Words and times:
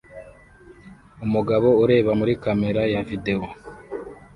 Umugabo 1.25 1.67
ureba 1.83 2.11
muri 2.19 2.33
kamera 2.43 2.81
ya 2.93 3.01
videwo 3.09 3.47